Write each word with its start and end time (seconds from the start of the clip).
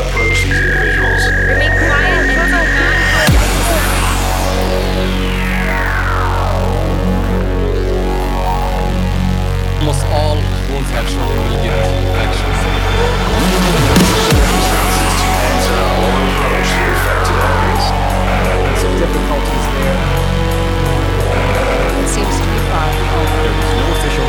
Approach 0.00 0.44
these 0.44 0.60
individuals. 0.60 1.26
Remain 1.26 1.72
quiet 1.74 2.30
until 2.30 2.62
man. 2.70 2.94
Almost 9.80 10.06
all 10.06 10.36
won't 10.70 10.86
have 10.94 11.08
short 11.08 11.34
immediate 11.34 11.74
action. 12.14 12.46
Enter 15.48 15.82
or 15.98 16.14
approach 16.30 16.70
the 16.78 16.84
affected 16.94 17.38
areas. 17.42 17.84
Some 18.78 18.94
difficulties 19.02 19.66
there. 19.74 19.98
It 21.98 22.08
seems 22.08 22.34
to 22.38 22.44
be 22.46 22.58
fine. 22.70 22.94
There 23.42 23.50
was 23.50 23.72
no 23.74 23.86
official 23.98 24.26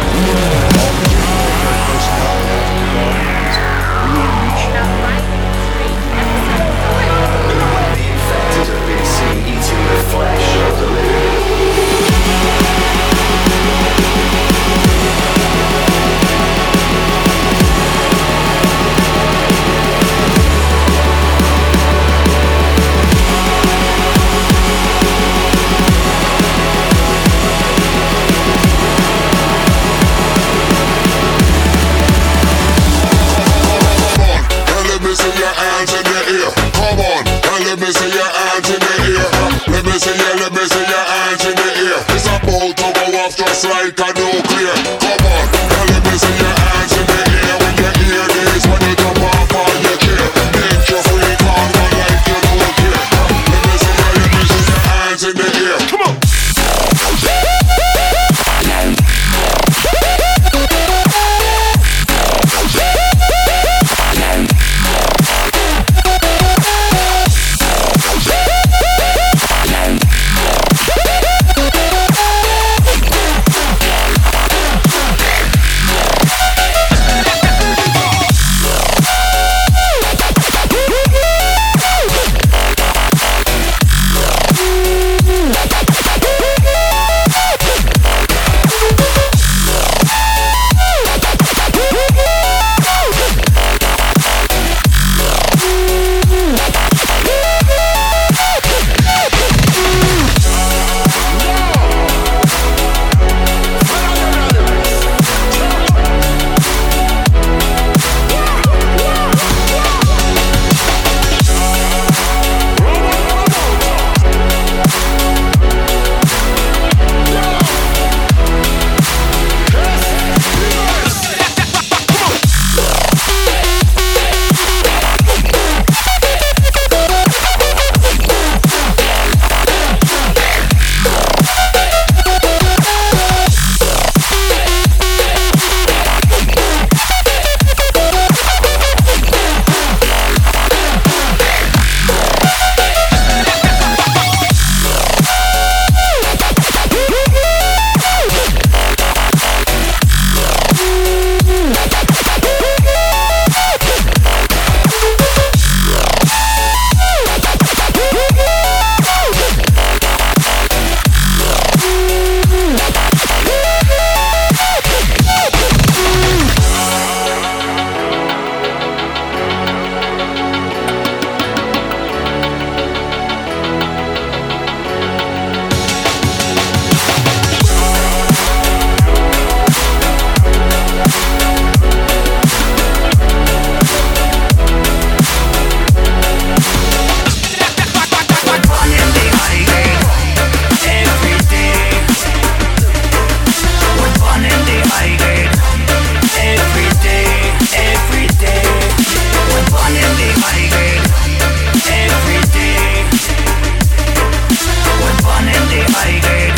my 206.05 206.19
day. 206.21 206.48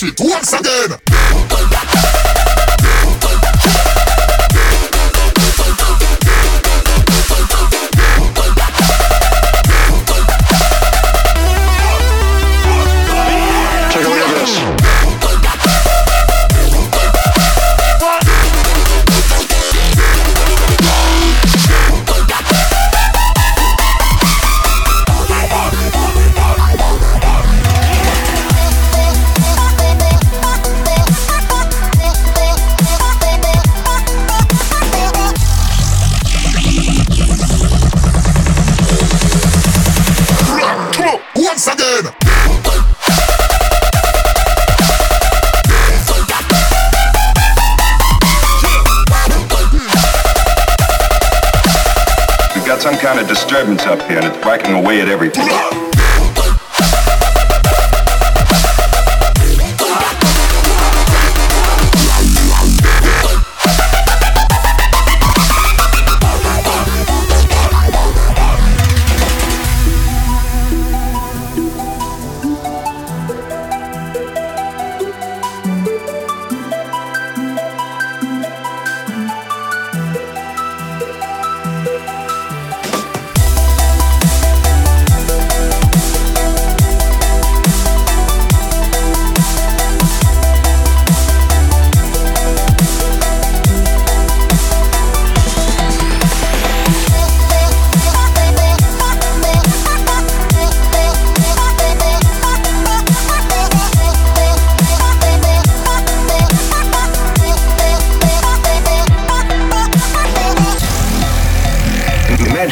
shit 0.00 0.18
once 0.18 0.54
again. 0.54 1.09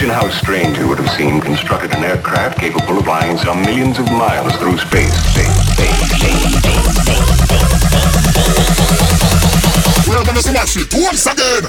Imagine 0.01 0.15
how 0.15 0.31
strange 0.31 0.79
it 0.79 0.85
would 0.87 0.99
have 1.01 1.11
seemed 1.11 1.43
constructed 1.43 1.93
an 1.93 2.05
aircraft 2.05 2.61
capable 2.61 2.99
of 2.99 3.05
flying 3.05 3.37
some 3.37 3.61
millions 3.63 3.99
of 3.99 4.05
miles 4.13 4.55
through 4.55 4.79
space. 4.79 5.11
Welcome 10.07 10.37
to 10.37 10.53
once 11.03 11.27
again! 11.27 11.65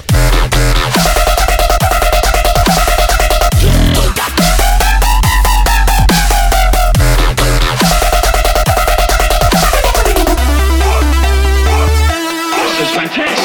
fantastic. 12.94 13.39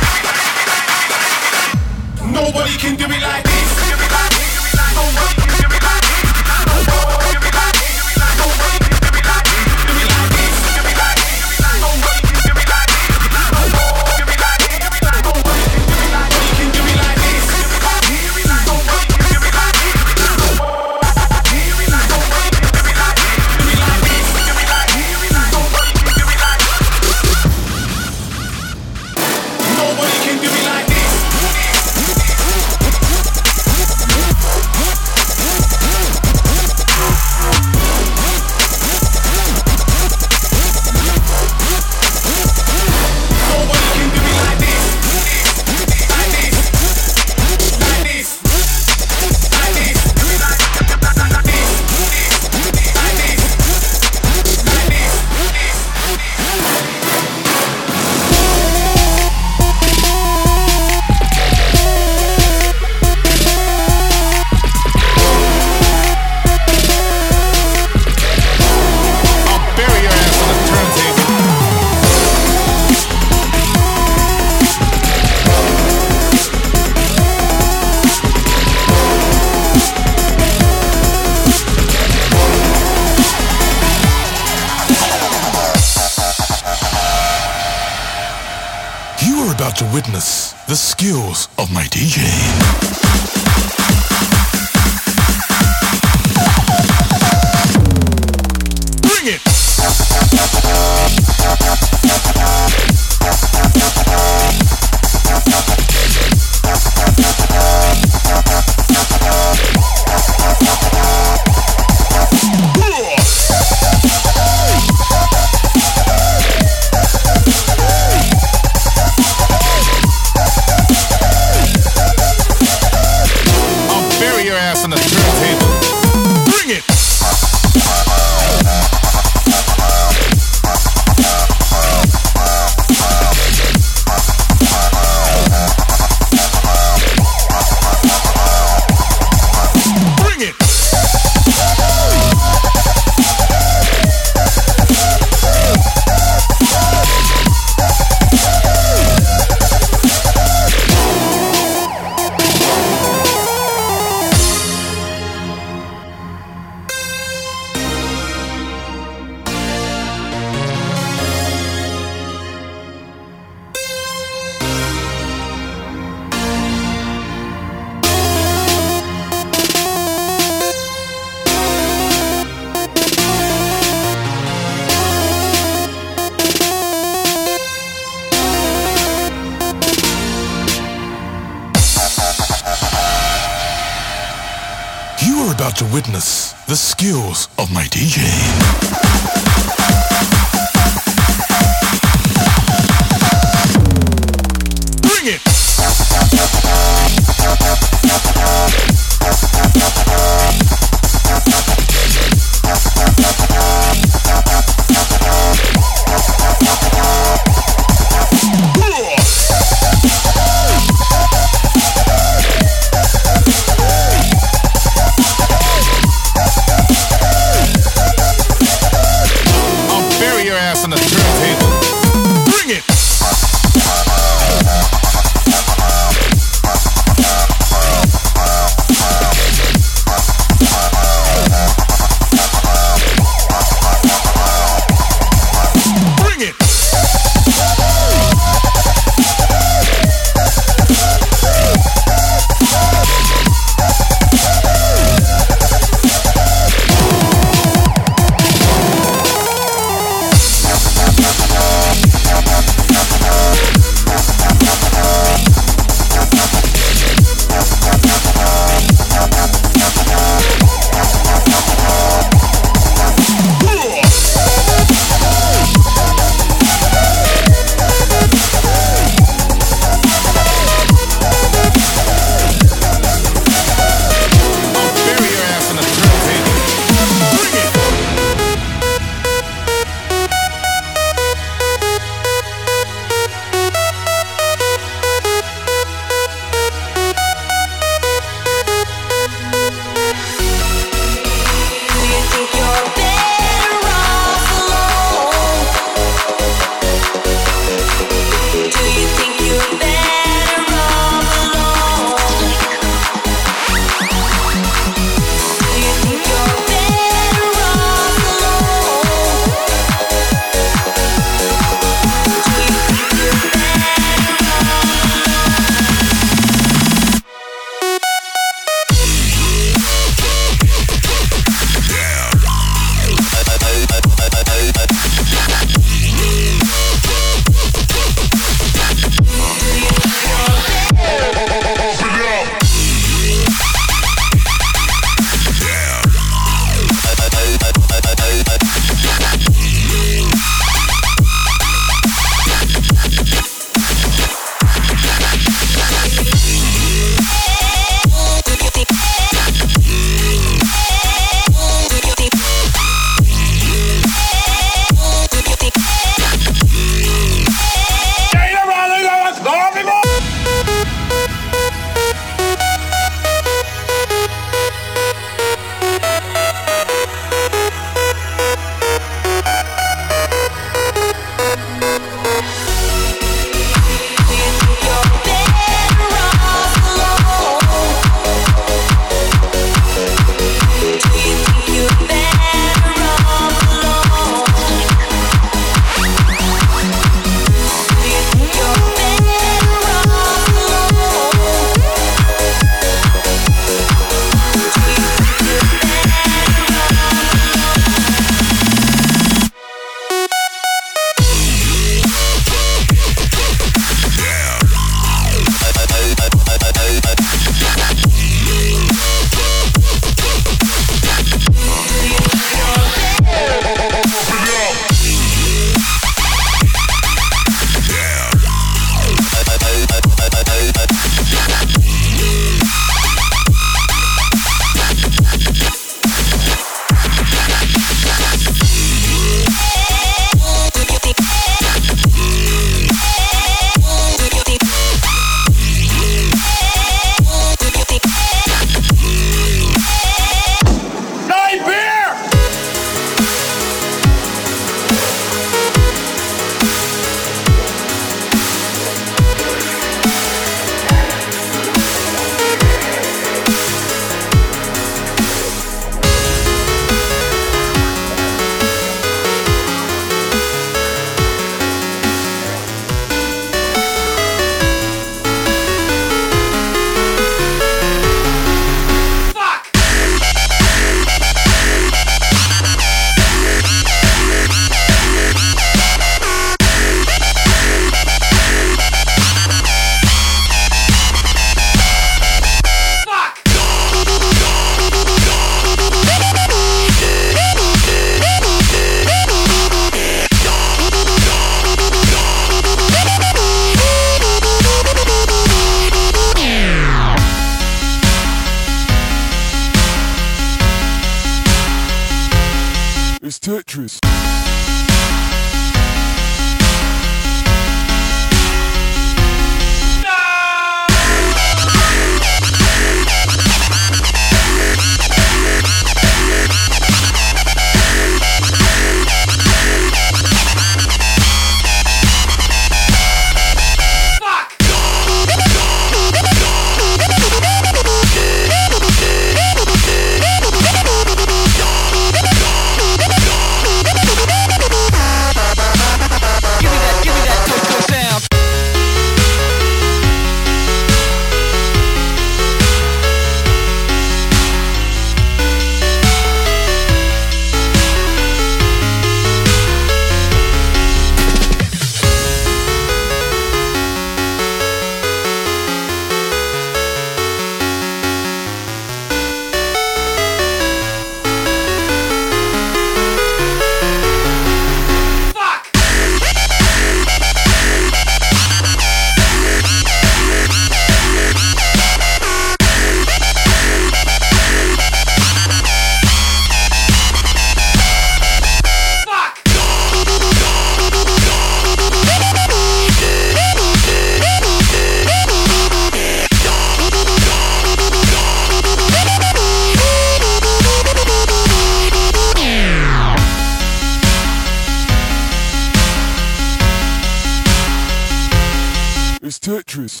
It's 599.86 600.00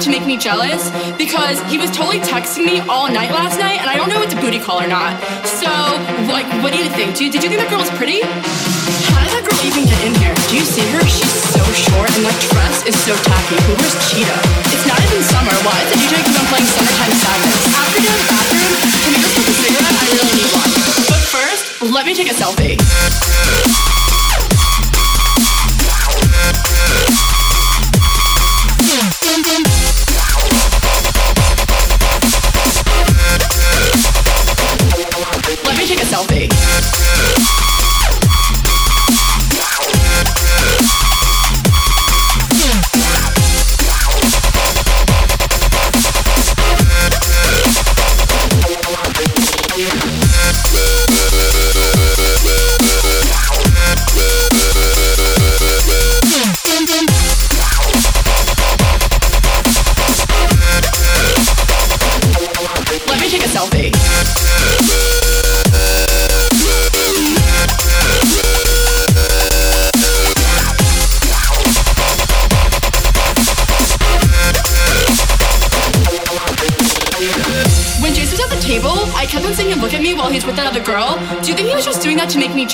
to 0.00 0.10
make 0.10 0.26
me 0.26 0.36
jealous? 0.36 0.90
Because 1.18 1.58
he 1.66 1.78
was 1.78 1.90
totally 1.90 2.20
texting 2.20 2.64
me 2.64 2.78
all 2.86 3.10
night 3.10 3.34
last 3.34 3.58
night, 3.58 3.82
and 3.82 3.90
I 3.90 3.96
don't 3.98 4.08
know 4.08 4.22
if 4.22 4.30
it's 4.30 4.38
a 4.38 4.40
booty 4.40 4.62
call 4.62 4.78
or 4.78 4.86
not. 4.86 5.18
So, 5.42 5.66
like, 6.30 6.46
what 6.62 6.70
do 6.70 6.78
you 6.78 6.86
think? 6.94 7.18
Do, 7.18 7.26
did 7.26 7.42
you 7.42 7.50
think 7.50 7.58
that 7.58 7.66
girl 7.66 7.82
was 7.82 7.90
pretty? 7.98 8.22
How 9.10 9.26
did 9.26 9.34
that 9.34 9.42
girl 9.42 9.58
even 9.66 9.90
get 9.90 9.98
in 10.06 10.14
here? 10.22 10.30
Do 10.46 10.54
you 10.54 10.62
see 10.62 10.86
her? 10.94 11.02
She's 11.02 11.34
so 11.50 11.62
short, 11.74 12.14
and 12.14 12.22
that 12.22 12.36
dress 12.46 12.86
is 12.86 12.94
so 13.02 13.14
tacky. 13.26 13.58
Who 13.66 13.74
wears 13.74 13.96
cheetah? 14.06 14.40
It's 14.70 14.86
not 14.86 15.02
even 15.02 15.18
summer. 15.26 15.54
Why 15.66 15.74
is 15.82 15.88
the 15.90 15.98
DJ 15.98 16.14
keep 16.22 16.38
on 16.38 16.46
playing 16.46 16.68
Summertime 16.70 17.14
Sadness? 17.18 17.58
After 17.74 17.98
the 17.98 18.14
bathroom, 18.30 18.74
can 19.02 19.10
we 19.10 19.18
go 19.18 19.28
smoke 19.34 19.50
a 19.50 19.54
cigarette? 19.66 19.96
I 19.98 20.04
really 20.14 20.34
need 20.38 20.50
one. 20.54 20.70
But 21.10 21.22
first, 21.26 21.64
let 21.90 22.06
me 22.06 22.14
take 22.14 22.30
a 22.30 22.36
selfie. 22.38 22.78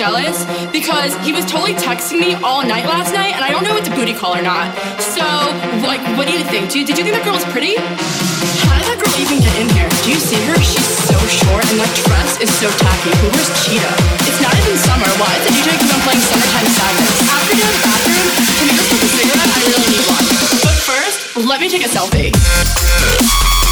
Jealous? 0.04 0.44
Because 0.68 1.16
he 1.24 1.32
was 1.32 1.48
totally 1.48 1.72
texting 1.72 2.20
me 2.20 2.36
all 2.44 2.60
night 2.60 2.84
last 2.84 3.16
night, 3.16 3.32
and 3.32 3.40
I 3.40 3.48
don't 3.48 3.64
know 3.64 3.72
if 3.72 3.80
it's 3.80 3.88
a 3.88 3.96
booty 3.96 4.12
call 4.12 4.36
or 4.36 4.44
not. 4.44 4.68
So, 5.00 5.24
like, 5.80 6.04
what 6.20 6.28
do 6.28 6.36
you 6.36 6.44
think? 6.44 6.68
Do, 6.68 6.84
did 6.84 7.00
you 7.00 7.04
think 7.08 7.16
that 7.16 7.24
girl 7.24 7.32
was 7.32 7.48
pretty? 7.48 7.80
How 8.68 8.76
did 8.76 8.84
that 8.84 9.00
girl 9.00 9.16
even 9.16 9.40
get 9.40 9.56
in 9.56 9.64
here? 9.72 9.88
Do 10.04 10.12
you 10.12 10.20
see 10.20 10.36
her? 10.44 10.60
She's 10.60 10.84
so 11.08 11.16
short, 11.24 11.64
and 11.72 11.80
that 11.80 11.88
dress 12.04 12.36
is 12.36 12.52
so 12.60 12.68
tacky. 12.84 13.16
Who 13.16 13.32
wears 13.32 13.48
cheetah? 13.64 13.96
It's 14.28 14.40
not 14.44 14.52
even 14.52 14.76
summer. 14.84 15.08
Why 15.16 15.32
is 15.40 15.42
the 15.48 15.52
DJ 15.56 15.72
keep 15.72 15.88
on 15.88 16.00
playing 16.04 16.20
Summertime 16.28 16.68
Sadness? 16.68 17.12
After 17.24 17.52
you're 17.56 17.72
in 17.72 17.76
the 17.80 17.84
bathroom, 17.88 18.28
can 18.60 18.64
we 18.68 18.74
go 18.76 18.84
smoke 18.84 19.08
a 19.08 19.08
cigarette? 19.08 19.50
I 19.56 19.58
really 19.64 19.88
need 19.88 20.04
one. 20.04 20.26
But 20.68 20.76
first, 20.84 21.18
let 21.48 21.64
me 21.64 21.72
take 21.72 21.80
a 21.80 21.88
selfie. 21.88 23.63